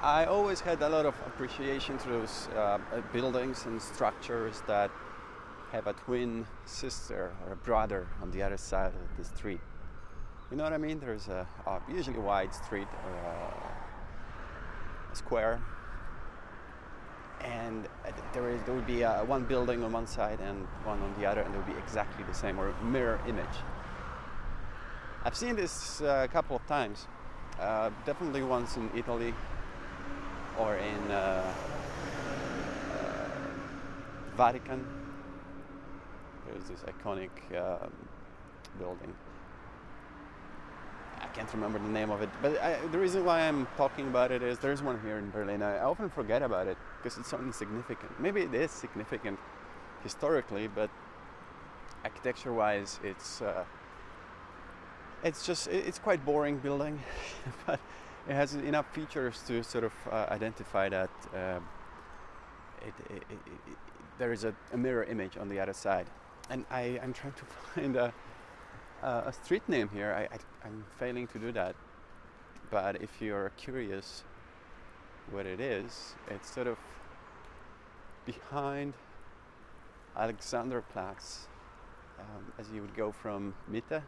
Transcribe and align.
I 0.00 0.26
always 0.26 0.60
had 0.60 0.80
a 0.80 0.88
lot 0.88 1.06
of 1.06 1.16
appreciation 1.26 1.98
to 1.98 2.08
those 2.08 2.48
uh, 2.56 2.78
buildings 3.12 3.66
and 3.66 3.82
structures 3.82 4.62
that 4.68 4.92
have 5.72 5.88
a 5.88 5.92
twin 5.92 6.46
sister 6.66 7.34
or 7.44 7.54
a 7.54 7.56
brother 7.56 8.06
on 8.22 8.30
the 8.30 8.44
other 8.44 8.56
side 8.56 8.92
of 8.92 9.16
the 9.16 9.24
street. 9.24 9.58
You 10.52 10.56
know 10.56 10.62
what 10.62 10.72
I 10.72 10.78
mean? 10.78 11.00
There's 11.00 11.26
a, 11.26 11.48
a 11.66 11.80
usually 11.92 12.20
wide 12.20 12.54
street 12.54 12.86
or 13.04 13.10
a, 13.10 15.12
a 15.12 15.16
square, 15.16 15.60
and 17.40 17.88
there 18.32 18.50
is 18.50 18.62
there 18.62 18.76
would 18.76 18.86
be 18.86 19.02
uh, 19.02 19.24
one 19.24 19.46
building 19.46 19.82
on 19.82 19.90
one 19.90 20.06
side 20.06 20.38
and 20.40 20.64
one 20.84 21.02
on 21.02 21.12
the 21.18 21.26
other, 21.26 21.40
and 21.40 21.52
they 21.52 21.58
would 21.58 21.66
be 21.66 21.76
exactly 21.76 22.24
the 22.24 22.34
same 22.34 22.60
or 22.60 22.68
a 22.68 22.84
mirror 22.84 23.18
image. 23.26 23.58
I've 25.24 25.36
seen 25.36 25.56
this 25.56 26.00
uh, 26.02 26.24
a 26.24 26.28
couple 26.28 26.54
of 26.54 26.64
times. 26.68 27.08
Uh, 27.58 27.90
definitely 28.06 28.44
once 28.44 28.76
in 28.76 28.88
Italy 28.94 29.34
or 30.58 30.76
in 30.76 31.10
uh, 31.10 31.54
uh, 32.92 33.28
Vatican. 34.36 34.84
There's 36.46 36.64
this 36.64 36.80
iconic 36.80 37.30
um, 37.56 37.92
building. 38.78 39.14
I 41.20 41.26
can't 41.26 41.52
remember 41.52 41.78
the 41.78 41.88
name 41.88 42.10
of 42.10 42.22
it, 42.22 42.28
but 42.40 42.60
I, 42.62 42.78
the 42.92 42.98
reason 42.98 43.24
why 43.24 43.40
I'm 43.40 43.66
talking 43.76 44.08
about 44.08 44.32
it 44.32 44.42
is 44.42 44.58
there's 44.58 44.82
one 44.82 45.00
here 45.02 45.18
in 45.18 45.30
Berlin. 45.30 45.62
I 45.62 45.80
often 45.80 46.08
forget 46.10 46.42
about 46.42 46.66
it 46.66 46.78
because 46.98 47.18
it's 47.18 47.28
so 47.28 47.38
insignificant. 47.38 48.18
Maybe 48.20 48.42
it 48.42 48.54
is 48.54 48.70
significant 48.70 49.38
historically, 50.02 50.68
but 50.68 50.90
architecture-wise, 52.04 53.00
it's 53.02 53.42
uh, 53.42 53.64
it's 55.24 55.44
just 55.44 55.66
it's 55.68 55.98
quite 55.98 56.24
boring 56.24 56.58
building, 56.58 57.00
but 57.66 57.80
it 58.28 58.34
has 58.34 58.54
enough 58.54 58.92
features 58.94 59.42
to 59.46 59.62
sort 59.62 59.84
of 59.84 59.92
uh, 60.10 60.26
identify 60.30 60.88
that 60.88 61.10
uh, 61.34 61.60
it, 62.82 62.94
it, 63.10 63.22
it, 63.30 63.38
there 64.18 64.32
is 64.32 64.44
a, 64.44 64.54
a, 64.72 64.76
mirror 64.76 65.04
image 65.04 65.36
on 65.36 65.48
the 65.48 65.58
other 65.58 65.72
side. 65.72 66.06
And 66.50 66.64
I, 66.70 66.98
am 67.02 67.12
trying 67.12 67.32
to 67.34 67.44
find 67.74 67.96
a, 67.96 68.12
a 69.02 69.32
street 69.32 69.68
name 69.68 69.88
here. 69.88 70.28
I, 70.30 70.66
am 70.66 70.84
failing 70.98 71.26
to 71.28 71.38
do 71.38 71.52
that. 71.52 71.74
But 72.70 73.00
if 73.00 73.20
you're 73.20 73.50
curious 73.56 74.24
what 75.30 75.46
it 75.46 75.60
is, 75.60 76.14
it's 76.28 76.50
sort 76.50 76.66
of 76.66 76.78
behind 78.26 78.92
Alexanderplatz 80.16 81.46
um, 82.18 82.52
as 82.58 82.68
you 82.70 82.82
would 82.82 82.94
go 82.94 83.12
from 83.12 83.54
Mitte 83.72 84.02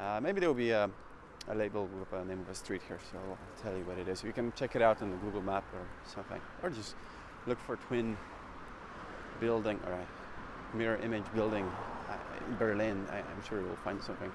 uh, 0.00 0.18
maybe 0.22 0.40
there 0.40 0.48
will 0.48 0.54
be 0.54 0.70
a, 0.70 0.88
a 1.48 1.54
label 1.54 1.88
with 1.98 2.12
a 2.12 2.24
name 2.24 2.40
of 2.40 2.48
a 2.48 2.54
street 2.54 2.82
here, 2.86 2.98
so 3.10 3.18
I'll 3.18 3.62
tell 3.62 3.76
you 3.76 3.84
what 3.84 3.98
it 3.98 4.08
is. 4.08 4.22
You 4.22 4.32
can 4.32 4.52
check 4.52 4.76
it 4.76 4.82
out 4.82 5.02
on 5.02 5.10
the 5.10 5.16
Google 5.16 5.42
map 5.42 5.64
or 5.74 5.80
something, 6.06 6.40
or 6.62 6.70
just 6.70 6.94
look 7.46 7.58
for 7.60 7.76
twin 7.76 8.16
building 9.40 9.80
or 9.86 9.92
a 9.92 10.76
mirror 10.76 10.96
image 10.98 11.24
building 11.34 11.64
uh, 12.08 12.46
in 12.46 12.56
Berlin. 12.56 13.06
I, 13.10 13.18
am 13.18 13.42
sure 13.48 13.60
you'll 13.60 13.76
find 13.76 14.02
something 14.02 14.30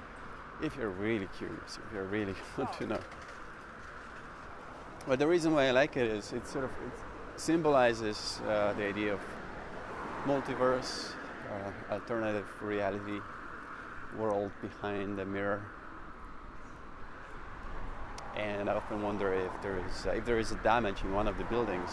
if 0.62 0.76
you're 0.76 0.90
really 0.90 1.30
curious, 1.38 1.78
if 1.78 1.94
you 1.94 2.02
really 2.02 2.36
want 2.58 2.74
to 2.74 2.88
know. 2.88 3.00
But 5.08 5.20
the 5.20 5.28
reason 5.28 5.54
why 5.54 5.68
I 5.68 5.72
like 5.72 5.98
it 5.98 6.08
is 6.08 6.34
it 6.34 6.48
sort 6.48 6.66
of 6.66 6.72
it 6.72 7.40
symbolizes 7.40 8.42
uh, 8.48 8.74
the 8.74 8.86
idea 8.86 9.14
of 9.14 9.20
multiverse, 10.26 11.12
uh, 11.52 11.94
alternative 11.94 12.48
reality, 12.62 13.20
world 14.18 14.52
behind 14.62 15.20
the 15.20 15.26
mirror. 15.26 15.62
And 18.36 18.70
I 18.70 18.74
often 18.74 19.02
wonder 19.02 19.34
if 19.34 19.52
there 19.62 19.78
is 19.78 20.06
if 20.06 20.26
there 20.26 20.40
is 20.40 20.52
a 20.52 20.56
damage 20.56 21.04
in 21.04 21.14
one 21.14 21.28
of 21.28 21.38
the 21.38 21.46
buildings, 21.46 21.90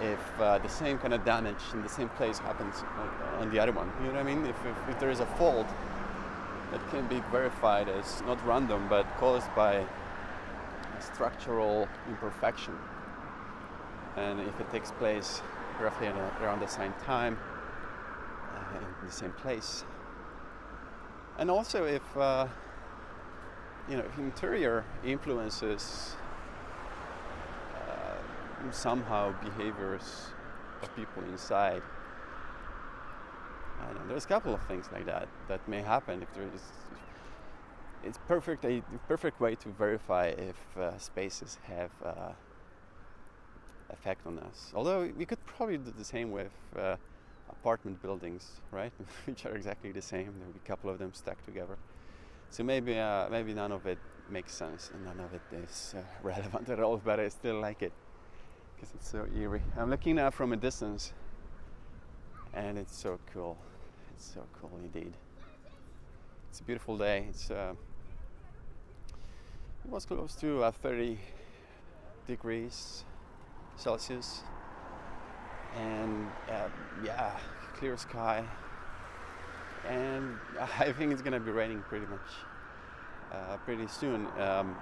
if 0.00 0.40
uh, 0.40 0.58
the 0.58 0.68
same 0.68 0.98
kind 0.98 1.14
of 1.14 1.24
damage 1.24 1.62
in 1.72 1.82
the 1.82 1.88
same 1.88 2.08
place 2.10 2.38
happens 2.38 2.76
on, 2.96 3.42
on 3.42 3.50
the 3.50 3.58
other 3.58 3.72
one. 3.72 3.90
You 4.00 4.06
know 4.06 4.12
what 4.14 4.20
I 4.20 4.22
mean? 4.22 4.44
If, 4.46 4.56
if, 4.64 4.76
if 4.88 5.00
there 5.00 5.10
is 5.10 5.20
a 5.20 5.26
fault 5.26 5.66
that 6.70 6.80
can 6.90 7.06
be 7.06 7.20
verified 7.30 7.88
as 7.88 8.22
not 8.22 8.44
random 8.46 8.86
but 8.88 9.04
caused 9.18 9.52
by 9.54 9.74
a 9.74 11.00
structural 11.00 11.88
imperfection, 12.08 12.74
and 14.16 14.40
if 14.40 14.60
it 14.60 14.70
takes 14.70 14.90
place 14.92 15.42
roughly 15.80 16.06
around 16.40 16.60
the 16.60 16.66
same 16.68 16.92
time 17.04 17.36
uh, 18.54 18.78
in 18.78 19.06
the 19.06 19.12
same 19.12 19.32
place, 19.32 19.84
and 21.38 21.50
also 21.50 21.84
if 21.84 22.16
uh, 22.16 22.46
you 23.88 23.96
know 23.96 24.04
interior 24.18 24.84
influences 25.04 26.16
uh, 27.76 28.70
somehow 28.70 29.32
behaviors 29.42 30.26
of 30.82 30.94
people 30.96 31.22
inside 31.24 31.82
know, 33.94 34.00
there's 34.08 34.24
a 34.24 34.28
couple 34.28 34.54
of 34.54 34.62
things 34.62 34.86
like 34.92 35.06
that 35.06 35.28
that 35.48 35.66
may 35.68 35.82
happen 35.82 36.22
if 36.22 36.32
there 36.34 36.44
is 36.54 36.62
it's 38.04 38.18
perfect 38.26 38.64
a 38.64 38.82
perfect 39.06 39.40
way 39.40 39.54
to 39.54 39.68
verify 39.70 40.26
if 40.26 40.56
uh, 40.76 40.96
spaces 40.98 41.58
have 41.64 41.90
uh, 42.04 42.32
effect 43.90 44.26
on 44.26 44.38
us 44.38 44.72
although 44.74 45.10
we 45.16 45.24
could 45.24 45.44
probably 45.46 45.76
do 45.76 45.92
the 45.96 46.04
same 46.04 46.30
with 46.30 46.52
uh, 46.76 46.96
apartment 47.52 48.02
buildings, 48.02 48.60
right? 48.70 48.92
Which 49.26 49.46
are 49.46 49.54
exactly 49.54 49.92
the 49.92 50.02
same. 50.02 50.32
There'll 50.38 50.52
be 50.52 50.60
a 50.64 50.68
couple 50.68 50.90
of 50.90 50.98
them 50.98 51.12
stacked 51.12 51.44
together. 51.44 51.76
So 52.52 52.62
maybe 52.62 52.98
uh, 52.98 53.30
maybe 53.30 53.54
none 53.54 53.72
of 53.72 53.86
it 53.86 53.96
makes 54.28 54.52
sense 54.52 54.90
and 54.92 55.06
none 55.06 55.20
of 55.20 55.32
it 55.32 55.40
is 55.64 55.94
uh, 55.96 56.02
relevant 56.22 56.68
at 56.68 56.80
all, 56.80 56.98
but 56.98 57.18
I 57.18 57.30
still 57.30 57.58
like 57.58 57.80
it 57.82 57.94
because 58.76 58.94
it's 58.94 59.08
so 59.08 59.26
eerie. 59.34 59.62
I'm 59.74 59.88
looking 59.88 60.16
now 60.16 60.28
from 60.28 60.52
a 60.52 60.56
distance 60.56 61.14
and 62.52 62.76
it's 62.76 62.94
so 62.94 63.18
cool. 63.32 63.56
It's 64.14 64.34
so 64.34 64.42
cool 64.60 64.70
indeed. 64.82 65.14
It's 66.50 66.60
a 66.60 66.64
beautiful 66.64 66.98
day. 66.98 67.24
It's 67.30 67.50
uh, 67.50 67.72
it 69.86 69.90
was 69.90 70.04
close 70.04 70.34
to 70.34 70.62
uh, 70.62 70.72
30 70.72 71.18
degrees 72.26 73.06
Celsius 73.76 74.42
and 75.74 76.28
uh, 76.50 76.68
yeah, 77.02 77.34
clear 77.78 77.96
sky. 77.96 78.44
And 79.88 80.38
I 80.78 80.92
think 80.92 81.12
it's 81.12 81.22
gonna 81.22 81.40
be 81.40 81.50
raining 81.50 81.82
pretty 81.82 82.06
much 82.06 82.28
uh, 83.32 83.56
pretty 83.58 83.86
soon. 83.86 84.26
Um, 84.38 84.76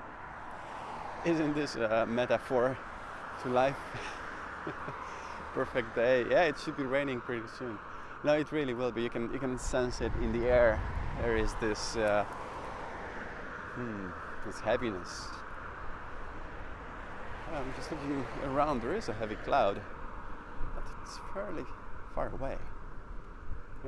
isn't 1.25 1.55
this 1.55 1.77
a 1.77 2.07
metaphor 2.07 2.77
to 3.43 3.49
life? 3.49 3.77
Perfect 5.55 5.95
day. 5.95 6.25
Yeah, 6.31 6.45
it 6.45 6.59
should 6.59 6.77
be 6.77 6.85
raining 6.85 7.21
pretty 7.21 7.47
soon. 7.59 7.79
No, 8.25 8.35
it 8.35 8.53
really 8.53 8.75
will 8.75 8.93
be. 8.93 9.03
You 9.03 9.11
can 9.11 9.33
you 9.33 9.39
can 9.39 9.59
sense 9.59 10.01
it 10.01 10.13
in 10.21 10.33
the 10.33 10.49
air. 10.49 10.81
There 11.21 11.37
is 11.37 11.55
this 11.61 11.97
uh, 11.97 12.25
hmm, 13.75 14.09
this 14.47 14.61
heaviness. 14.61 15.27
I'm 17.53 17.73
just 17.77 17.91
looking 17.91 18.25
around. 18.45 18.81
There 18.81 18.95
is 18.95 19.09
a 19.09 19.13
heavy 19.13 19.35
cloud 19.37 19.81
but 20.75 20.85
it's 21.03 21.19
fairly 21.35 21.65
far 22.15 22.29
away. 22.29 22.57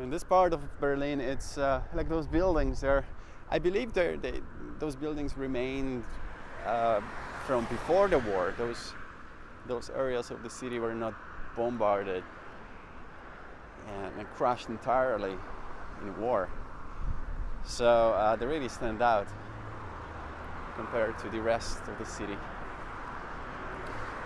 In 0.00 0.08
this 0.08 0.24
part 0.24 0.54
of 0.54 0.60
Berlin, 0.80 1.20
it's 1.20 1.58
uh, 1.58 1.82
like 1.94 2.08
those 2.08 2.26
buildings 2.26 2.80
there. 2.80 3.04
I 3.50 3.58
believe 3.58 3.92
they, 3.92 4.16
those 4.78 4.96
buildings 4.96 5.36
remained 5.36 6.04
uh, 6.64 7.02
from 7.46 7.66
before 7.66 8.08
the 8.08 8.18
war. 8.20 8.54
Those 8.56 8.94
those 9.66 9.90
areas 9.90 10.30
of 10.30 10.42
the 10.42 10.50
city 10.50 10.78
were 10.78 10.94
not 10.94 11.14
bombarded 11.56 12.24
and, 13.86 14.18
and 14.18 14.26
crushed 14.34 14.70
entirely 14.70 15.36
in 16.00 16.20
war. 16.20 16.48
So 17.64 18.12
uh, 18.12 18.34
they 18.36 18.46
really 18.46 18.70
stand 18.70 19.02
out 19.02 19.28
compared 20.74 21.18
to 21.18 21.28
the 21.28 21.40
rest 21.40 21.78
of 21.86 21.98
the 21.98 22.06
city. 22.06 22.36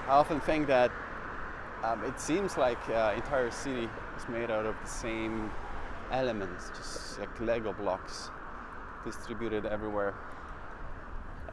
I 0.07 0.13
often 0.13 0.41
think 0.41 0.69
that 0.69 0.93
um, 1.83 2.05
it 2.05 2.21
seems 2.21 2.57
like 2.57 2.79
uh, 2.89 3.13
entire 3.17 3.51
city 3.51 3.89
is 4.17 4.29
made 4.29 4.51
out 4.51 4.67
of 4.67 4.75
the 4.83 4.89
same 4.89 5.51
elements, 6.11 6.71
just 6.77 7.19
like 7.19 7.41
Lego 7.41 7.73
blocks 7.73 8.31
distributed 9.05 9.67
everywhere 9.67 10.15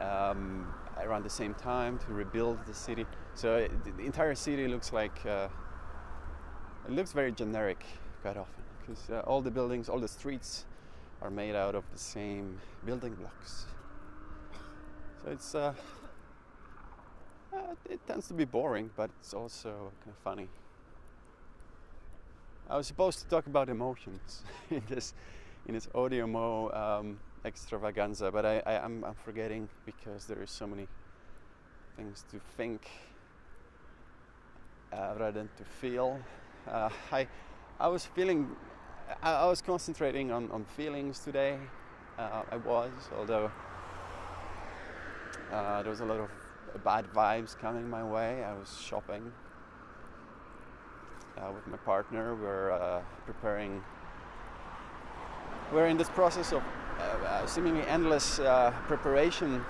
um, 0.00 0.72
around 1.02 1.24
the 1.24 1.30
same 1.30 1.54
time 1.54 1.98
to 1.98 2.12
rebuild 2.12 2.58
the 2.66 2.74
city. 2.74 3.06
So 3.34 3.56
it, 3.56 3.96
the 3.96 4.04
entire 4.04 4.34
city 4.34 4.68
looks 4.68 4.92
like 4.92 5.24
uh, 5.26 5.48
it 6.86 6.92
looks 6.92 7.12
very 7.12 7.32
generic 7.32 7.84
quite 8.22 8.36
often 8.36 8.62
because 8.80 9.10
uh, 9.10 9.20
all 9.20 9.40
the 9.40 9.50
buildings, 9.50 9.88
all 9.88 10.00
the 10.00 10.08
streets 10.08 10.66
are 11.22 11.30
made 11.30 11.54
out 11.54 11.74
of 11.74 11.84
the 11.92 11.98
same 11.98 12.58
building 12.84 13.14
blocks. 13.14 13.66
So 15.22 15.30
it's 15.30 15.54
uh, 15.54 15.72
uh, 17.52 17.58
it 17.88 18.06
tends 18.06 18.28
to 18.28 18.34
be 18.34 18.44
boring, 18.44 18.90
but 18.96 19.10
it's 19.20 19.32
also 19.32 19.92
kind 20.00 20.10
of 20.16 20.22
funny. 20.22 20.48
I 22.68 22.78
was 22.78 22.86
supposed 22.86 23.18
to 23.20 23.28
talk 23.28 23.46
about 23.46 23.68
emotions 23.68 24.42
in 24.70 24.82
this 24.88 25.12
in 25.66 25.74
this 25.74 25.86
audio 25.94 26.26
mo 26.26 26.70
um, 26.70 27.18
extravaganza, 27.44 28.30
but 28.32 28.46
I, 28.46 28.62
I 28.64 28.72
am 28.74 28.84
I'm, 28.84 29.04
I'm 29.04 29.14
forgetting 29.14 29.68
because 29.84 30.24
there 30.24 30.42
is 30.42 30.50
so 30.50 30.66
many 30.66 30.88
things 31.96 32.24
to 32.30 32.40
think 32.56 32.88
uh, 34.92 35.14
rather 35.18 35.32
than 35.32 35.48
to 35.58 35.64
feel. 35.64 36.18
Uh, 36.66 36.88
I, 37.12 37.28
I 37.78 37.88
was 37.88 38.06
feeling, 38.06 38.56
I, 39.22 39.32
I, 39.32 39.46
was 39.46 39.60
concentrating 39.60 40.32
on, 40.32 40.50
on 40.50 40.64
feelings 40.64 41.18
today. 41.18 41.58
Uh, 42.18 42.42
I 42.50 42.56
was, 42.56 42.92
although 43.18 43.50
uh, 45.52 45.82
there 45.82 45.90
was 45.90 46.00
a 46.00 46.04
lot 46.06 46.20
of 46.20 46.30
bad 46.82 47.06
vibes 47.12 47.58
coming 47.58 47.88
my 47.88 48.02
way. 48.02 48.42
I 48.42 48.54
was 48.54 48.80
shopping 48.82 49.32
uh, 51.38 51.52
with 51.52 51.66
my 51.66 51.76
partner. 51.78 52.34
We're 52.34 52.72
uh, 52.72 53.02
preparing. 53.26 53.82
We're 55.72 55.86
in 55.86 55.96
this 55.96 56.10
process 56.10 56.52
of 56.52 56.62
seemingly 57.46 57.86
endless 57.86 58.36
preparation 58.86 59.64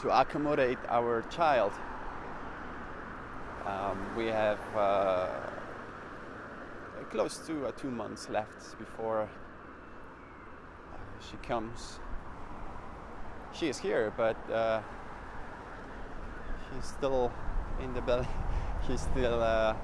to 0.00 0.10
accommodate 0.10 0.78
our 0.88 1.22
child 1.22 1.72
um, 3.68 4.16
we 4.16 4.26
have 4.26 4.58
uh, 4.74 5.28
close 7.10 7.36
to 7.46 7.66
uh, 7.66 7.72
two 7.72 7.90
months 7.90 8.30
left 8.30 8.78
before 8.78 9.28
uh, 10.92 10.96
she 11.20 11.36
comes. 11.46 12.00
She 13.52 13.68
is 13.68 13.78
here, 13.78 14.10
but 14.16 14.36
uh, 14.50 14.80
she's 16.72 16.86
still 16.86 17.30
in 17.82 17.92
the 17.92 18.00
belly. 18.00 18.26
she's 18.88 19.02
still, 19.02 19.42
uh, 19.42 19.74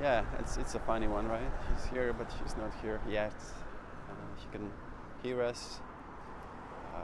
yeah, 0.00 0.24
it's, 0.38 0.56
it's 0.56 0.74
a 0.74 0.78
funny 0.80 1.06
one, 1.06 1.28
right? 1.28 1.50
She's 1.68 1.90
here, 1.90 2.12
but 2.12 2.32
she's 2.38 2.56
not 2.56 2.72
here 2.82 3.00
yet. 3.08 3.34
Uh, 4.08 4.14
she 4.40 4.48
can 4.50 4.70
hear 5.22 5.42
us. 5.42 5.80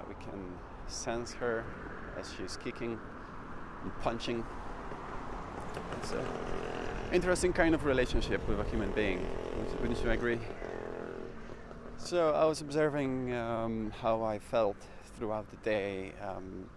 we 0.08 0.14
can 0.14 0.52
sense 0.86 1.32
her 1.34 1.64
as 2.18 2.32
she's 2.36 2.56
kicking 2.56 2.98
and 3.82 4.00
punching. 4.00 4.44
It's 5.98 6.12
an 6.12 6.24
interesting 7.12 7.52
kind 7.52 7.74
of 7.74 7.84
relationship 7.84 8.46
with 8.48 8.60
a 8.60 8.64
human 8.64 8.90
being. 8.92 9.26
Wouldn't 9.80 10.02
you 10.02 10.10
agree? 10.10 10.38
So 11.98 12.32
I 12.34 12.44
was 12.44 12.60
observing 12.60 13.34
um, 13.34 13.92
how 14.02 14.22
I 14.22 14.38
felt 14.38 14.76
throughout 15.16 15.50
the 15.50 15.56
day. 15.58 16.12
Um, 16.22 16.68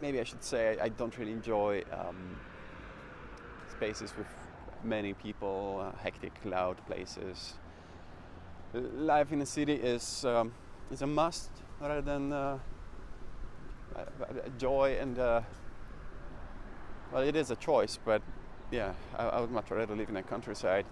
maybe 0.00 0.20
I 0.20 0.24
should 0.24 0.42
say 0.42 0.78
I 0.80 0.88
don't 0.88 1.16
really 1.18 1.32
enjoy 1.32 1.84
um, 1.92 2.36
spaces 3.70 4.14
with 4.16 4.26
many 4.84 5.12
people, 5.14 5.80
uh, 5.80 5.98
hectic, 6.02 6.32
loud 6.44 6.76
places. 6.86 7.54
Life 8.74 9.32
in 9.32 9.38
the 9.38 9.46
city 9.46 9.74
is 9.74 10.24
um, 10.24 10.52
is 10.90 11.02
a 11.02 11.06
must 11.06 11.50
rather 11.80 12.02
than 12.02 12.32
uh, 12.32 12.58
a 13.96 14.50
joy 14.58 14.96
and 15.00 15.18
uh, 15.18 15.40
well, 17.12 17.22
it 17.22 17.36
is 17.36 17.50
a 17.50 17.56
choice, 17.56 17.98
but 18.04 18.22
yeah, 18.70 18.92
I, 19.16 19.24
I 19.28 19.40
would 19.40 19.50
much 19.50 19.70
rather 19.70 19.96
live 19.96 20.08
in 20.08 20.14
the 20.14 20.22
countryside. 20.22 20.84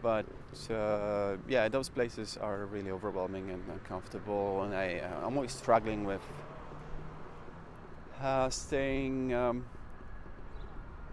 But 0.00 0.26
uh, 0.70 1.36
yeah, 1.48 1.68
those 1.68 1.88
places 1.88 2.36
are 2.40 2.66
really 2.66 2.90
overwhelming 2.90 3.50
and 3.50 3.62
uncomfortable, 3.72 4.62
and 4.62 4.74
I, 4.74 5.00
uh, 5.00 5.26
I'm 5.26 5.36
always 5.36 5.52
struggling 5.52 6.04
with 6.04 6.22
uh, 8.22 8.48
staying 8.50 9.34
um, 9.34 9.64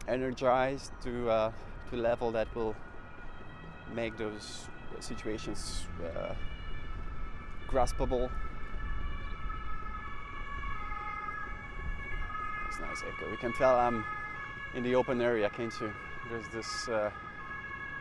energized 0.08 0.92
to 1.04 1.30
uh, 1.30 1.52
to 1.90 1.96
level 1.96 2.32
that 2.32 2.54
will 2.56 2.76
make 3.94 4.18
those 4.18 4.68
situations 5.00 5.86
uh, 6.04 6.34
graspable 7.68 8.30
nice 12.96 13.04
echo. 13.08 13.30
We 13.30 13.38
can 13.38 13.54
tell 13.54 13.76
I'm 13.76 14.06
in 14.74 14.84
the 14.84 14.96
open 14.96 15.22
area, 15.22 15.50
can't 15.50 15.74
you? 15.80 15.92
There's 16.30 16.48
this 16.50 16.88
uh, 16.88 17.12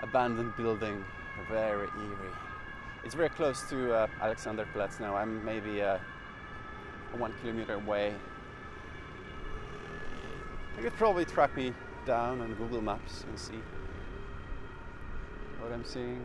abandoned 0.05 0.55
building, 0.57 1.03
very 1.51 1.89
eerie. 1.89 2.35
It's 3.05 3.15
very 3.15 3.31
close 3.31 3.63
to 3.71 3.95
uh, 3.95 4.07
Alexanderplatz 4.21 5.01
now. 5.01 5.17
I'm 5.17 5.45
maybe 5.45 5.83
uh, 5.83 5.99
one 7.17 7.33
kilometer 7.41 7.75
away. 7.75 8.15
You 10.77 10.83
could 10.83 10.97
probably 10.97 11.25
track 11.25 11.57
me 11.57 11.73
down 12.05 12.41
on 12.43 12.55
Google 12.55 12.83
Maps 12.83 13.25
and 13.29 13.39
see 13.39 13.61
what 15.61 15.73
I'm 15.73 15.85
seeing. 15.85 16.25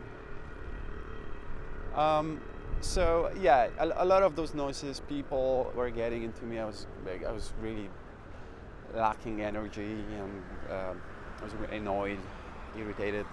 Um, 1.94 2.40
so 2.80 3.30
yeah, 3.40 3.68
a, 3.78 4.04
a, 4.04 4.04
lot 4.04 4.22
of 4.22 4.36
those 4.36 4.54
noises 4.54 5.00
people 5.08 5.72
were 5.74 5.90
getting 5.90 6.22
into 6.22 6.44
me. 6.44 6.58
I 6.58 6.66
was 6.66 6.86
I 7.26 7.32
was 7.32 7.52
really 7.62 7.88
lacking 8.94 9.40
energy 9.40 10.04
and 10.18 10.42
uh, 10.70 10.92
I 11.40 11.44
was 11.44 11.52
annoyed, 11.72 12.18
irritated. 12.76 13.26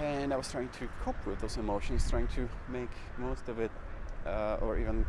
And 0.00 0.32
I 0.32 0.36
was 0.36 0.50
trying 0.50 0.70
to 0.70 0.88
cope 1.04 1.26
with 1.26 1.40
those 1.40 1.56
emotions, 1.56 2.10
trying 2.10 2.28
to 2.28 2.48
make 2.68 2.90
most 3.18 3.48
of 3.48 3.58
it, 3.58 3.70
uh, 4.26 4.56
or 4.60 4.78
even 4.78 5.04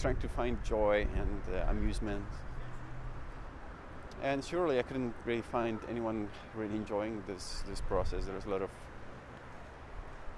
trying 0.00 0.16
to 0.16 0.28
find 0.28 0.62
joy 0.64 1.06
and 1.14 1.40
uh, 1.54 1.70
amusement. 1.70 2.24
And 4.22 4.44
surely 4.44 4.78
I 4.78 4.82
couldn't 4.82 5.14
really 5.24 5.42
find 5.42 5.78
anyone 5.88 6.28
really 6.54 6.74
enjoying 6.74 7.22
this, 7.26 7.62
this 7.68 7.80
process. 7.82 8.24
There 8.24 8.34
was 8.34 8.44
a 8.44 8.50
lot 8.50 8.62
of 8.62 8.70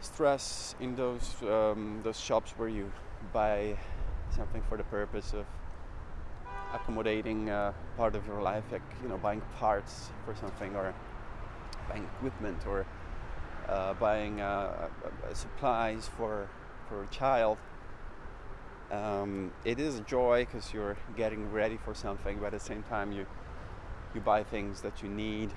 stress 0.00 0.74
in 0.80 0.94
those, 0.94 1.34
um, 1.42 2.00
those 2.02 2.20
shops 2.20 2.52
where 2.56 2.68
you 2.68 2.92
buy 3.32 3.76
something 4.30 4.62
for 4.68 4.76
the 4.76 4.84
purpose 4.84 5.32
of 5.32 5.46
accommodating 6.74 7.48
uh, 7.48 7.72
part 7.96 8.14
of 8.14 8.26
your 8.26 8.42
life, 8.42 8.64
like 8.70 8.82
you 9.02 9.08
know, 9.08 9.16
buying 9.16 9.42
parts 9.58 10.10
for 10.24 10.34
something, 10.34 10.76
or 10.76 10.94
buying 11.88 12.04
equipment, 12.04 12.66
or 12.66 12.86
buying 13.98 14.40
uh, 14.40 14.88
supplies 15.32 16.08
for 16.16 16.48
for 16.88 17.02
a 17.02 17.06
child. 17.08 17.58
Um, 18.90 19.52
it 19.64 19.78
is 19.78 19.98
a 19.98 20.02
joy 20.02 20.46
because 20.46 20.72
you're 20.72 20.96
getting 21.16 21.52
ready 21.52 21.76
for 21.76 21.94
something, 21.94 22.38
but 22.38 22.46
at 22.46 22.52
the 22.52 22.60
same 22.60 22.82
time, 22.84 23.12
you 23.12 23.26
you 24.14 24.20
buy 24.20 24.42
things 24.42 24.80
that 24.80 25.02
you 25.02 25.08
need 25.08 25.50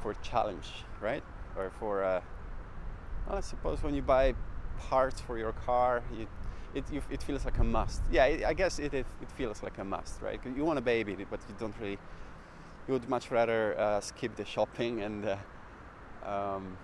for 0.00 0.12
a 0.12 0.16
challenge, 0.22 0.68
right? 1.00 1.24
Or 1.56 1.70
for 1.78 2.04
uh, 2.04 2.20
well, 3.26 3.38
I 3.38 3.40
suppose 3.40 3.82
when 3.82 3.94
you 3.94 4.02
buy 4.02 4.34
parts 4.78 5.20
for 5.20 5.38
your 5.38 5.52
car, 5.52 6.02
you 6.16 6.26
it, 6.74 6.84
it 7.10 7.22
feels 7.22 7.44
like 7.44 7.58
a 7.58 7.64
must. 7.64 8.00
Yeah, 8.12 8.26
it, 8.26 8.44
I 8.44 8.52
guess 8.52 8.78
it, 8.78 8.94
it, 8.94 9.06
it 9.20 9.30
feels 9.32 9.62
like 9.62 9.78
a 9.78 9.84
must, 9.84 10.22
right? 10.22 10.40
You 10.56 10.64
want 10.64 10.78
a 10.78 10.82
baby, 10.82 11.16
but 11.28 11.40
you 11.48 11.54
don't 11.58 11.74
really. 11.80 11.98
You 12.86 12.94
would 12.94 13.08
much 13.08 13.30
rather 13.30 13.78
uh, 13.78 14.00
skip 14.00 14.36
the 14.36 14.44
shopping 14.44 15.02
and 15.02 15.24
uh, 15.24 15.36
um, 16.26 16.76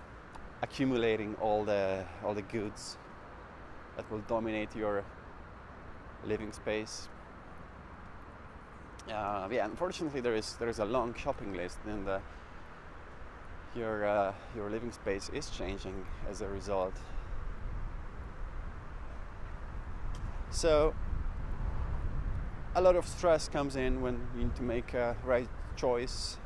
accumulating 0.61 1.35
all 1.41 1.63
the 1.63 2.05
all 2.23 2.33
the 2.33 2.41
goods 2.41 2.97
that 3.95 4.09
will 4.11 4.23
dominate 4.27 4.75
your 4.75 5.03
living 6.25 6.51
space. 6.51 7.09
Uh, 9.07 9.47
yeah, 9.51 9.65
unfortunately, 9.65 10.21
there 10.21 10.35
is 10.35 10.55
there 10.59 10.69
is 10.69 10.79
a 10.79 10.85
long 10.85 11.13
shopping 11.13 11.53
list, 11.53 11.77
and 11.85 12.07
uh, 12.07 12.19
your 13.75 14.05
uh, 14.05 14.33
your 14.55 14.69
living 14.69 14.91
space 14.91 15.29
is 15.29 15.49
changing 15.49 16.05
as 16.29 16.41
a 16.41 16.47
result. 16.47 16.93
So 20.49 20.93
a 22.75 22.81
lot 22.81 22.95
of 22.95 23.07
stress 23.07 23.49
comes 23.49 23.75
in 23.75 24.01
when 24.01 24.27
you 24.35 24.43
need 24.43 24.55
to 24.55 24.63
make 24.63 24.93
a 24.93 25.15
right 25.25 25.49
choice 25.75 26.37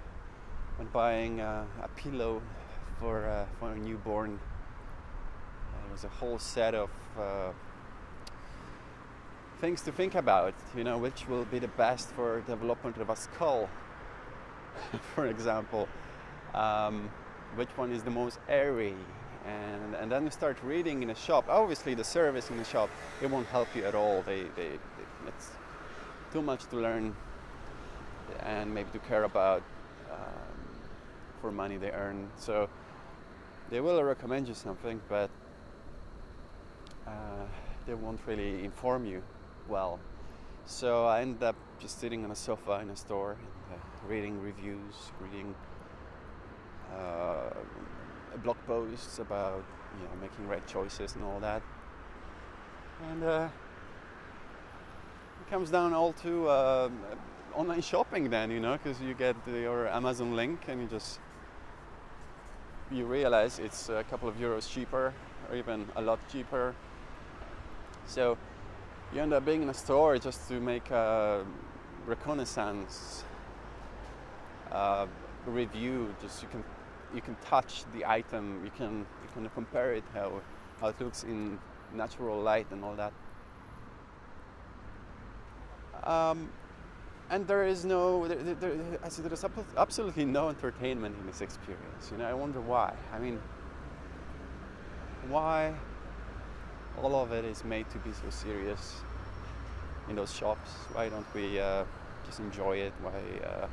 when 0.77 0.87
buying 0.87 1.39
a, 1.39 1.65
a 1.81 1.87
pillow 1.89 2.41
for 3.01 3.27
uh, 3.27 3.45
for 3.59 3.71
a 3.73 3.77
newborn. 3.77 4.39
There 5.81 5.91
was 5.91 6.05
a 6.05 6.07
whole 6.07 6.39
set 6.39 6.73
of 6.73 6.89
uh, 7.19 7.51
things 9.59 9.81
to 9.81 9.91
think 9.91 10.15
about. 10.15 10.53
You 10.77 10.85
know, 10.85 10.97
which 10.97 11.27
will 11.27 11.45
be 11.45 11.59
the 11.59 11.67
best 11.67 12.09
for 12.11 12.41
development 12.41 12.97
of 12.97 13.09
a 13.09 13.15
skull, 13.15 13.67
for 15.15 15.25
example. 15.25 15.89
Um, 16.53 17.09
which 17.55 17.69
one 17.75 17.91
is 17.91 18.03
the 18.03 18.11
most 18.11 18.39
airy? 18.47 18.95
and, 19.45 19.95
and 19.95 20.11
then 20.11 20.23
you 20.23 20.29
start 20.29 20.57
reading 20.63 21.03
in 21.03 21.09
a 21.09 21.15
shop. 21.15 21.45
Obviously, 21.49 21.95
the 21.95 22.03
service 22.03 22.49
in 22.49 22.57
the 22.57 22.63
shop 22.63 22.89
it 23.21 23.29
won't 23.29 23.47
help 23.47 23.67
you 23.75 23.83
at 23.83 23.95
all. 23.95 24.21
They, 24.21 24.43
they, 24.55 24.69
they 24.69 25.27
it's 25.27 25.51
too 26.31 26.41
much 26.41 26.65
to 26.67 26.77
learn 26.77 27.15
and 28.41 28.73
maybe 28.73 28.89
to 28.91 28.99
care 28.99 29.23
about 29.23 29.63
um, 30.11 30.19
for 31.41 31.51
money 31.51 31.77
they 31.77 31.91
earn. 31.91 32.29
So 32.37 32.69
they 33.71 33.79
will 33.79 34.03
recommend 34.03 34.47
you 34.47 34.53
something, 34.53 35.01
but 35.09 35.31
uh, 37.07 37.45
they 37.87 37.95
won't 37.95 38.19
really 38.27 38.63
inform 38.63 39.05
you 39.05 39.23
well. 39.67 39.99
So 40.65 41.05
I 41.05 41.21
ended 41.21 41.41
up 41.41 41.55
just 41.79 41.99
sitting 41.99 42.23
on 42.23 42.31
a 42.31 42.35
sofa 42.35 42.79
in 42.81 42.89
a 42.91 42.95
store, 42.95 43.37
and, 43.71 43.79
uh, 43.79 44.07
reading 44.07 44.39
reviews, 44.41 45.11
reading. 45.19 45.55
Uh, 46.95 47.49
blog 48.43 48.57
posts 48.67 49.19
about 49.19 49.63
you 49.97 50.03
know 50.05 50.21
making 50.21 50.47
right 50.47 50.65
choices 50.67 51.15
and 51.15 51.23
all 51.23 51.39
that. 51.39 51.61
and 53.09 53.23
uh, 53.23 53.49
it 55.41 55.49
comes 55.49 55.69
down 55.69 55.93
all 55.93 56.13
to 56.13 56.47
uh, 56.47 56.89
online 57.55 57.81
shopping 57.81 58.29
then 58.29 58.51
you 58.51 58.59
know 58.59 58.77
because 58.77 59.01
you 59.01 59.13
get 59.13 59.35
your 59.47 59.87
amazon 59.87 60.35
link 60.35 60.59
and 60.67 60.81
you 60.81 60.87
just 60.87 61.19
you 62.91 63.05
realize 63.05 63.59
it's 63.59 63.89
a 63.89 64.03
couple 64.09 64.27
of 64.27 64.35
euros 64.35 64.69
cheaper 64.69 65.13
or 65.49 65.55
even 65.55 65.87
a 65.95 66.01
lot 66.01 66.19
cheaper. 66.31 66.75
So 68.05 68.37
you 69.13 69.21
end 69.21 69.33
up 69.33 69.45
being 69.45 69.63
in 69.63 69.69
a 69.69 69.73
store 69.73 70.17
just 70.17 70.47
to 70.47 70.59
make 70.59 70.89
a 70.91 71.45
reconnaissance 72.05 73.23
uh, 74.71 75.07
review. 75.45 76.13
Just 76.21 76.41
you 76.41 76.49
can 76.49 76.63
you 77.13 77.21
can 77.21 77.35
touch 77.45 77.83
the 77.93 78.05
item. 78.05 78.61
You 78.63 78.71
can 78.71 79.05
you 79.23 79.29
can 79.33 79.49
compare 79.49 79.93
it 79.93 80.03
how 80.13 80.41
how 80.79 80.87
it 80.87 80.99
looks 80.99 81.23
in 81.23 81.59
natural 81.93 82.41
light 82.41 82.67
and 82.71 82.83
all 82.83 82.95
that. 82.95 83.13
Um, 86.03 86.49
and 87.31 87.47
there 87.47 87.65
is 87.65 87.85
no 87.85 88.27
there, 88.27 88.37
there, 88.55 88.77
I 89.03 89.09
see 89.09 89.21
there 89.23 89.33
is 89.33 89.45
absolutely 89.77 90.25
no 90.25 90.49
entertainment 90.49 91.15
in 91.19 91.25
this 91.25 91.41
experience 91.41 92.11
you 92.11 92.17
know 92.17 92.25
I 92.25 92.33
wonder 92.33 92.59
why. 92.61 92.93
I 93.13 93.19
mean 93.19 93.39
why 95.29 95.73
all 97.01 97.15
of 97.15 97.31
it 97.31 97.45
is 97.45 97.63
made 97.63 97.89
to 97.91 97.97
be 97.99 98.11
so 98.11 98.29
serious 98.29 99.01
in 100.09 100.15
those 100.15 100.33
shops? 100.33 100.69
Why 100.93 101.09
don't 101.09 101.25
we 101.33 101.59
uh, 101.59 101.85
just 102.25 102.39
enjoy 102.39 102.77
it? 102.77 102.93
Why 103.01 103.47
uh, 103.47 103.67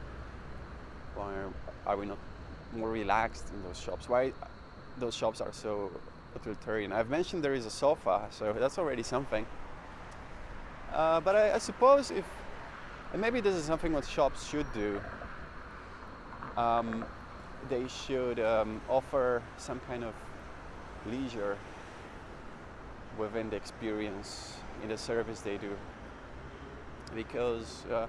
why 1.16 1.34
are 1.84 1.96
we 1.96 2.06
not 2.06 2.18
more 2.72 2.90
relaxed 2.90 3.50
in 3.52 3.62
those 3.64 3.80
shops? 3.80 4.08
Why 4.08 4.32
those 4.98 5.16
shops 5.16 5.40
are 5.40 5.52
so 5.52 5.90
authoritarian? 6.36 6.92
I've 6.92 7.10
mentioned 7.10 7.42
there 7.42 7.54
is 7.54 7.66
a 7.66 7.70
sofa 7.70 8.28
so 8.30 8.52
that's 8.52 8.78
already 8.78 9.02
something. 9.02 9.44
Uh, 10.92 11.20
but 11.20 11.36
I, 11.36 11.52
I, 11.52 11.58
suppose 11.58 12.10
if, 12.10 12.24
and 13.12 13.20
maybe 13.20 13.40
this 13.40 13.54
is 13.54 13.64
something 13.64 13.92
what 13.92 14.06
shops 14.06 14.46
should 14.48 14.70
do, 14.72 15.00
um, 16.56 17.04
they 17.68 17.86
should 17.88 18.40
um, 18.40 18.80
offer 18.88 19.42
some 19.56 19.80
kind 19.88 20.04
of 20.04 20.14
leisure 21.06 21.56
within 23.18 23.50
the 23.50 23.56
experience 23.56 24.54
in 24.82 24.88
the 24.88 24.98
service 24.98 25.40
they 25.40 25.56
do. 25.56 25.70
Because, 27.14 27.84
uh, 27.86 28.06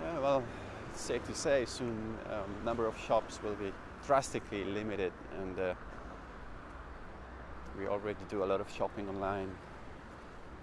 yeah, 0.00 0.18
well, 0.18 0.42
it's 0.90 1.02
safe 1.02 1.24
to 1.26 1.34
say 1.34 1.64
soon 1.66 2.16
um, 2.30 2.64
number 2.64 2.86
of 2.86 2.98
shops 2.98 3.42
will 3.42 3.54
be 3.54 3.72
drastically 4.06 4.64
limited 4.64 5.12
and 5.40 5.58
uh, 5.58 5.74
we 7.78 7.86
already 7.86 8.18
do 8.28 8.44
a 8.44 8.46
lot 8.46 8.60
of 8.60 8.70
shopping 8.70 9.08
online 9.08 9.50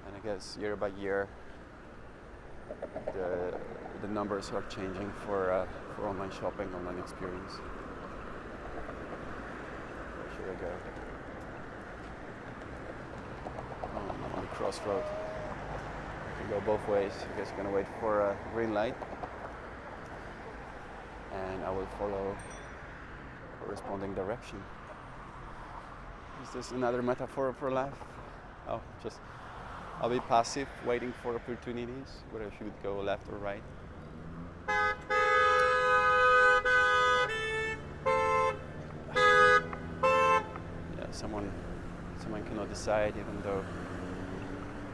and 0.06 0.16
I 0.16 0.20
guess 0.20 0.58
year 0.60 0.76
by 0.76 0.88
year 0.88 1.28
the, 3.14 3.54
the 4.02 4.08
numbers 4.08 4.52
are 4.52 4.64
changing 4.64 5.12
for, 5.26 5.52
uh, 5.52 5.66
for 5.96 6.08
online 6.08 6.32
shopping, 6.32 6.74
online 6.76 7.00
experience. 7.00 7.54
Where 10.18 10.30
should 10.36 10.50
I 10.50 10.62
go? 10.62 10.72
Oh, 13.96 14.38
on 14.40 14.48
crossroad. 14.48 15.04
Can 16.40 16.50
go 16.50 16.62
both 16.66 16.88
ways. 16.88 17.14
I 17.34 17.38
guess 17.38 17.50
I'm 17.52 17.58
gonna 17.58 17.76
wait 17.76 17.88
for 18.00 18.22
a 18.22 18.38
green 18.54 18.74
light 18.74 18.96
and 21.34 21.64
I 21.64 21.70
will 21.72 21.88
follow 21.98 22.36
corresponding 23.64 24.14
direction. 24.14 24.62
Is 26.44 26.50
this 26.52 26.72
another 26.72 27.02
metaphor 27.02 27.54
for 27.54 27.72
life? 27.72 27.94
Oh, 28.68 28.82
just 29.04 29.20
I'll 30.02 30.10
be 30.10 30.20
passive, 30.22 30.68
waiting 30.84 31.14
for 31.22 31.36
opportunities, 31.36 32.24
whether 32.32 32.48
I 32.48 32.58
should 32.58 32.74
go 32.82 33.02
left 33.02 33.30
or 33.30 33.38
right. 33.38 33.62
Yeah, 40.98 41.12
someone, 41.12 41.52
someone 42.20 42.44
cannot 42.46 42.68
decide 42.70 43.14
even 43.16 43.44
though 43.44 43.64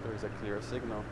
there 0.04 0.14
is 0.14 0.26
a 0.26 0.30
clear 0.42 0.62
signal. 0.62 1.06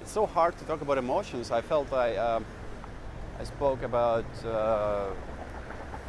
It's 0.00 0.12
so 0.12 0.24
hard 0.24 0.56
to 0.56 0.64
talk 0.64 0.80
about 0.80 0.96
emotions. 0.96 1.50
I 1.50 1.60
felt 1.60 1.92
I, 1.92 2.16
um, 2.16 2.46
I 3.38 3.44
spoke 3.44 3.82
about 3.82 4.24
uh, 4.46 5.10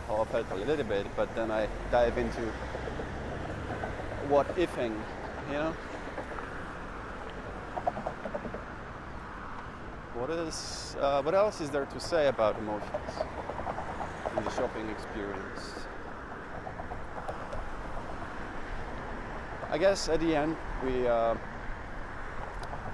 how 0.08 0.22
I 0.22 0.26
felt 0.26 0.52
a 0.52 0.56
little 0.56 0.86
bit, 0.86 1.06
but 1.16 1.34
then 1.36 1.52
I 1.52 1.68
dive 1.92 2.18
into 2.18 2.42
what 4.30 4.48
ifing, 4.56 4.96
you 5.50 5.54
know? 5.54 5.74
What 10.16 10.30
is, 10.30 10.96
uh, 11.00 11.22
what 11.22 11.36
else 11.36 11.62
is 11.62 11.70
there 11.70 11.86
to 11.86 12.00
say 12.00 12.28
about 12.28 12.58
emotions 12.58 13.12
in 14.38 14.44
the 14.44 14.52
shopping 14.52 14.90
experience? 14.90 15.74
I 19.72 19.78
guess 19.78 20.08
at 20.08 20.20
the 20.22 20.36
end 20.36 20.56
we 20.86 21.08
uh, 21.08 21.36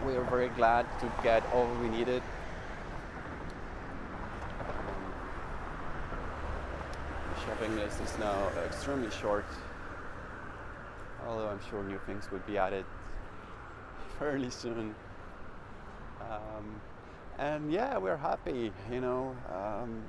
we 0.05 0.15
are 0.15 0.23
very 0.23 0.49
glad 0.49 0.85
to 0.99 1.11
get 1.21 1.43
all 1.53 1.67
we 1.81 1.89
needed 1.89 2.23
list 7.67 8.01
is 8.01 8.17
now 8.19 8.49
extremely 8.65 9.11
short, 9.11 9.45
although 11.27 11.47
I'm 11.47 11.59
sure 11.69 11.83
new 11.83 11.99
things 12.05 12.29
will 12.31 12.39
be 12.39 12.57
added 12.57 12.85
fairly 14.19 14.49
soon. 14.49 14.95
Um, 16.21 16.81
and 17.37 17.71
yeah, 17.71 17.97
we're 17.97 18.17
happy, 18.17 18.71
you 18.91 19.01
know. 19.01 19.35
Um, 19.53 20.03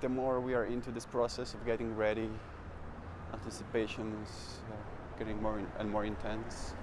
the 0.00 0.08
more 0.08 0.40
we 0.40 0.54
are 0.54 0.64
into 0.64 0.90
this 0.90 1.06
process 1.06 1.54
of 1.54 1.64
getting 1.64 1.96
ready, 1.96 2.28
anticipations 3.32 4.60
uh, 4.70 5.18
getting 5.18 5.40
more 5.40 5.58
in, 5.58 5.66
and 5.78 5.90
more 5.90 6.04
intense. 6.04 6.74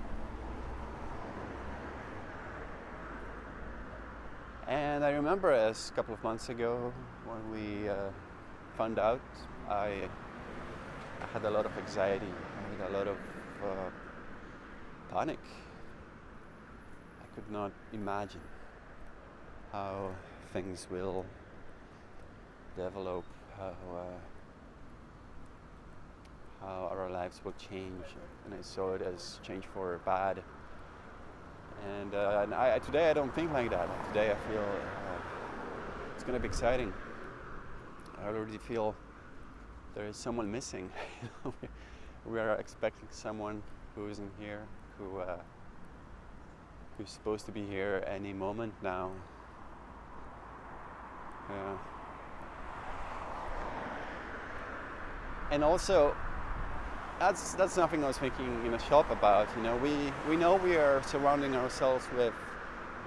And 4.67 5.03
I 5.03 5.11
remember 5.11 5.51
as 5.51 5.89
a 5.89 5.93
couple 5.93 6.13
of 6.13 6.23
months 6.23 6.49
ago 6.49 6.93
when 7.25 7.51
we 7.51 7.89
uh, 7.89 7.95
found 8.77 8.99
out 8.99 9.21
I, 9.69 10.09
had 11.33 11.45
a 11.45 11.49
lot 11.49 11.65
of 11.65 11.77
anxiety, 11.77 12.27
I 12.27 12.83
had 12.83 12.91
a 12.91 12.93
lot 12.97 13.07
of 13.07 13.17
uh, 13.63 13.89
panic. 15.11 15.39
I 17.21 17.35
could 17.35 17.49
not 17.49 17.71
imagine 17.93 18.41
how 19.71 20.09
things 20.51 20.87
will 20.91 21.25
develop, 22.75 23.23
how, 23.57 23.73
uh, 23.95 24.03
how 26.59 26.89
our 26.91 27.09
lives 27.09 27.39
will 27.45 27.53
change. 27.53 28.05
And 28.45 28.53
I 28.53 28.61
saw 28.61 28.93
it 28.95 29.01
as 29.01 29.39
change 29.41 29.65
for 29.73 30.01
bad. 30.05 30.43
And, 31.87 32.13
uh, 32.13 32.41
and 32.43 32.53
I, 32.53 32.79
today 32.79 33.09
I 33.09 33.13
don't 33.13 33.33
think 33.33 33.53
like 33.53 33.69
that. 33.69 33.87
Today 34.09 34.31
I 34.31 34.35
feel 34.51 34.61
uh, 34.61 36.13
it's 36.15 36.23
going 36.23 36.35
to 36.35 36.41
be 36.41 36.47
exciting. 36.47 36.93
I 38.21 38.27
already 38.27 38.57
feel 38.57 38.95
there 39.95 40.07
is 40.07 40.15
someone 40.15 40.51
missing. 40.51 40.89
we 42.25 42.39
are 42.39 42.55
expecting 42.55 43.07
someone 43.11 43.61
who 43.95 44.07
isn't 44.07 44.31
here, 44.39 44.61
who 44.97 45.19
uh, 45.19 45.37
who's 46.97 47.09
supposed 47.09 47.45
to 47.45 47.51
be 47.51 47.65
here 47.65 48.03
any 48.07 48.33
moment 48.33 48.73
now. 48.81 49.11
Yeah. 51.49 51.77
And 55.51 55.63
also, 55.63 56.15
that's 57.19 57.53
that's 57.55 57.73
something 57.73 58.03
I 58.03 58.07
was 58.07 58.17
thinking 58.17 58.65
in 58.65 58.73
a 58.73 58.79
shop 58.79 59.11
about. 59.11 59.49
You 59.57 59.63
know, 59.63 59.75
we 59.77 59.93
we 60.29 60.37
know 60.37 60.55
we 60.55 60.77
are 60.77 61.03
surrounding 61.03 61.55
ourselves 61.55 62.07
with 62.15 62.33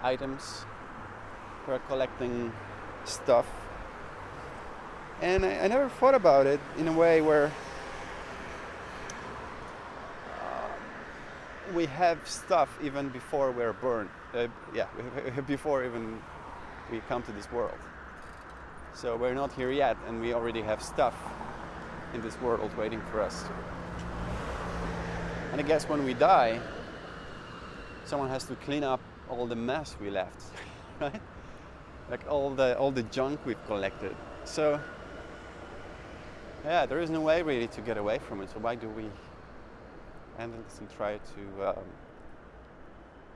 items. 0.02 0.66
We're 1.66 1.78
collecting 1.78 2.52
stuff 3.06 3.46
and 5.24 5.44
I, 5.46 5.60
I 5.60 5.68
never 5.68 5.88
thought 5.88 6.14
about 6.14 6.46
it 6.46 6.60
in 6.76 6.86
a 6.86 6.92
way 6.92 7.22
where 7.22 7.50
uh, 10.38 10.68
we 11.74 11.86
have 11.86 12.28
stuff 12.28 12.68
even 12.82 13.08
before 13.08 13.50
we're 13.50 13.72
born. 13.72 14.10
Uh, 14.34 14.48
yeah, 14.74 14.86
before 15.46 15.82
even 15.82 16.20
we 16.92 17.00
come 17.08 17.22
to 17.22 17.32
this 17.32 17.50
world. 17.50 17.78
So 18.92 19.16
we're 19.16 19.34
not 19.34 19.50
here 19.54 19.70
yet, 19.70 19.96
and 20.06 20.20
we 20.20 20.34
already 20.34 20.60
have 20.60 20.82
stuff 20.82 21.14
in 22.12 22.20
this 22.20 22.38
world 22.42 22.76
waiting 22.76 23.00
for 23.10 23.22
us. 23.22 23.44
And 25.52 25.60
I 25.60 25.64
guess 25.64 25.88
when 25.88 26.04
we 26.04 26.12
die, 26.12 26.60
someone 28.04 28.28
has 28.28 28.44
to 28.44 28.56
clean 28.56 28.84
up 28.84 29.00
all 29.30 29.46
the 29.46 29.56
mess 29.56 29.96
we 30.02 30.10
left, 30.10 30.42
right? 31.00 31.22
Like 32.10 32.28
all 32.28 32.50
the 32.50 32.76
all 32.76 32.90
the 32.90 33.04
junk 33.04 33.40
we've 33.46 33.66
collected. 33.66 34.14
So 34.44 34.78
yeah, 36.64 36.86
there 36.86 37.00
is 37.00 37.10
no 37.10 37.20
way 37.20 37.42
really 37.42 37.66
to 37.68 37.80
get 37.82 37.98
away 37.98 38.18
from 38.18 38.40
it. 38.40 38.50
So 38.50 38.58
why 38.58 38.74
do 38.74 38.88
we 38.88 39.04
endlessly 40.38 40.86
try 40.96 41.18
to 41.18 41.68
um, 41.68 41.84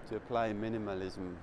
to 0.08 0.16
apply 0.16 0.52
minimalism? 0.52 1.35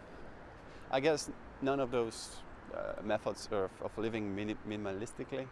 I 0.91 0.99
guess 0.99 1.29
none 1.61 1.79
of 1.79 1.91
those 1.91 2.37
uh, 2.73 3.01
methods 3.03 3.47
of, 3.51 3.69
of 3.81 3.97
living 3.97 4.35
mini- 4.35 4.57
minimalistically 4.67 5.47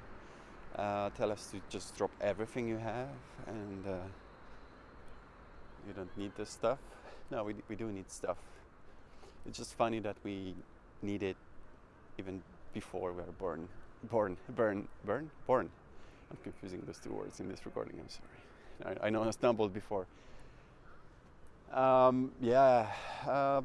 uh, 0.75 1.09
tell 1.11 1.31
us 1.31 1.47
to 1.51 1.61
just 1.69 1.95
drop 1.95 2.11
everything 2.21 2.67
you 2.67 2.77
have 2.77 3.09
and 3.47 3.85
uh, 3.87 3.95
you 5.87 5.93
don't 5.93 6.15
need 6.17 6.31
this 6.35 6.49
stuff. 6.49 6.79
No, 7.31 7.43
we, 7.43 7.55
we 7.67 7.75
do 7.75 7.91
need 7.91 8.09
stuff. 8.09 8.37
It's 9.45 9.57
just 9.57 9.75
funny 9.75 9.99
that 9.99 10.15
we 10.23 10.55
need 11.01 11.23
it 11.23 11.37
even 12.17 12.41
before 12.73 13.11
we 13.11 13.21
are 13.21 13.35
born. 13.37 13.67
Born, 14.03 14.37
burn, 14.55 14.87
burn, 15.05 15.29
born. 15.47 15.69
I'm 16.33 16.39
confusing 16.43 16.81
those 16.85 16.97
two 16.97 17.11
words 17.11 17.39
in 17.39 17.47
this 17.47 17.63
recording. 17.65 17.95
I'm 17.99 18.09
sorry. 18.09 18.97
I, 19.01 19.07
I 19.07 19.09
know 19.11 19.23
I 19.23 19.29
stumbled 19.31 19.73
before. 19.73 20.07
Um, 21.71 22.31
yeah, 22.41 22.87
uh, 23.27 23.61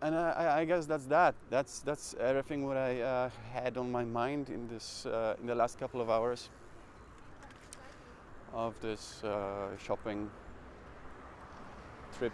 and 0.00 0.14
I, 0.14 0.60
I, 0.60 0.64
guess 0.64 0.86
that's 0.86 1.06
that. 1.06 1.34
That's 1.50 1.80
that's 1.80 2.14
everything 2.20 2.66
what 2.66 2.76
I 2.76 3.00
uh, 3.00 3.30
had 3.52 3.76
on 3.76 3.90
my 3.90 4.04
mind 4.04 4.50
in 4.50 4.68
this 4.68 5.06
uh, 5.06 5.36
in 5.40 5.46
the 5.46 5.54
last 5.54 5.78
couple 5.78 6.00
of 6.00 6.10
hours 6.10 6.50
of 8.52 8.74
this 8.80 9.22
uh, 9.24 9.76
shopping 9.78 10.30
trip 12.18 12.32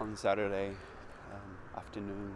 on 0.00 0.16
Saturday 0.16 0.68
um, 1.32 1.56
afternoon. 1.76 2.34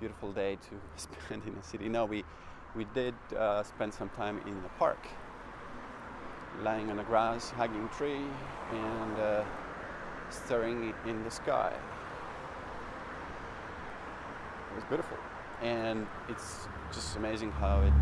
Beautiful 0.00 0.32
day 0.32 0.56
to 0.56 0.80
spend 0.96 1.42
in 1.46 1.54
the 1.54 1.62
city. 1.62 1.88
Now 1.88 2.04
we 2.04 2.24
we 2.76 2.84
did 2.94 3.14
uh, 3.36 3.62
spend 3.62 3.92
some 3.92 4.10
time 4.10 4.38
in 4.46 4.62
the 4.62 4.68
park, 4.78 5.08
lying 6.60 6.90
on 6.90 6.96
the 6.98 7.02
grass, 7.04 7.50
hugging 7.50 7.88
tree, 7.96 8.20
and 8.72 9.18
uh, 9.18 9.42
staring 10.28 10.92
in 11.06 11.24
the 11.24 11.30
sky. 11.30 11.72
It 14.70 14.74
was 14.74 14.84
beautiful, 14.84 15.16
and 15.62 16.06
it's 16.28 16.68
just 16.92 17.16
amazing 17.16 17.50
how 17.50 17.80
it 17.80 17.94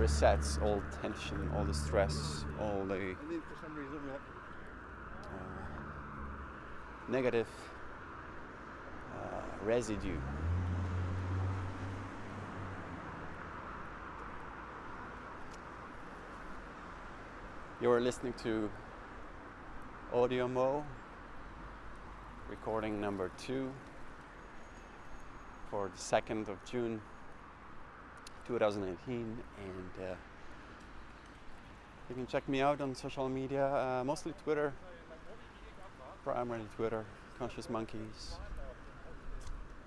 resets 0.00 0.62
all 0.62 0.82
tension, 1.02 1.50
all 1.54 1.64
the 1.64 1.74
stress, 1.74 2.46
all 2.58 2.84
the 2.86 3.12
uh, 3.12 3.16
negative 7.08 7.48
uh, 9.14 9.42
residue. 9.64 10.18
You're 17.78 18.00
listening 18.00 18.32
to 18.42 18.70
Audio 20.10 20.48
Mo, 20.48 20.82
recording 22.48 23.02
number 23.02 23.30
two 23.36 23.70
for 25.70 25.90
the 25.94 25.98
2nd 25.98 26.48
of 26.48 26.56
June 26.64 27.02
2018. 28.48 29.18
And 29.18 29.36
uh, 30.00 30.14
you 32.08 32.14
can 32.14 32.26
check 32.26 32.48
me 32.48 32.62
out 32.62 32.80
on 32.80 32.94
social 32.94 33.28
media, 33.28 33.66
uh, 33.66 34.04
mostly 34.04 34.32
Twitter, 34.42 34.72
primarily 36.24 36.68
Twitter, 36.76 37.04
Conscious 37.38 37.68
Monkeys. 37.68 38.38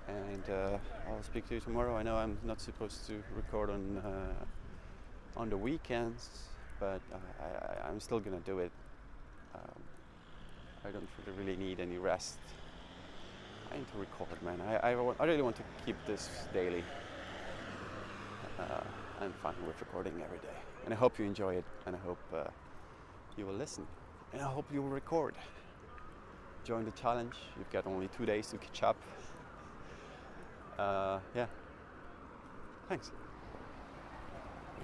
And 0.08 0.48
uh, 0.48 0.78
I'll 1.08 1.24
speak 1.24 1.50
to 1.50 1.56
you 1.56 1.60
tomorrow. 1.60 1.98
I 1.98 2.04
know 2.04 2.18
I'm 2.18 2.38
not 2.44 2.62
supposed 2.62 3.08
to 3.08 3.24
record 3.36 3.72
on 3.72 3.98
uh, 3.98 5.40
on 5.40 5.50
the 5.50 5.58
weekends 5.58 6.50
but 6.80 7.02
uh, 7.14 7.86
I, 7.86 7.90
am 7.90 8.00
still 8.00 8.20
gonna 8.20 8.40
do 8.46 8.60
it. 8.60 8.72
Um, 9.54 9.82
I 10.86 10.92
don't 10.92 11.08
really 11.38 11.56
need 11.56 11.80
any 11.80 11.98
rest. 11.98 12.40
I 13.72 13.78
need 13.78 13.92
to 13.92 14.00
record, 14.00 14.42
man. 14.42 14.62
I, 14.62 14.92
I, 14.92 15.14
I 15.20 15.26
really 15.26 15.42
want 15.42 15.56
to 15.58 15.64
keep 15.86 15.96
this 16.08 16.30
daily. 16.54 16.84
Uh, 18.58 18.82
I'm 19.22 19.34
fine 19.44 19.56
with 19.68 19.80
recording 19.80 20.14
every 20.24 20.40
day. 20.40 20.58
And 20.86 20.94
I 20.94 20.98
hope 20.98 21.20
you 21.20 21.26
enjoy 21.26 21.56
it, 21.56 21.66
and 21.86 21.96
I 21.96 22.00
hope 22.00 22.20
uh, 22.34 22.44
you 23.38 23.46
will 23.46 23.54
listen. 23.54 23.86
And 24.34 24.42
I 24.42 24.46
hope 24.46 24.66
you 24.74 24.82
will 24.82 24.90
record. 24.90 25.36
Join 26.64 26.86
the 26.86 26.92
challenge. 26.92 27.36
You've 27.58 27.70
got 27.72 27.86
only 27.86 28.08
two 28.08 28.26
days 28.26 28.48
to 28.48 28.58
catch 28.58 28.84
up. 28.84 28.98
Uh, 30.78 31.20
yeah. 31.36 31.48
Thanks. 32.88 33.12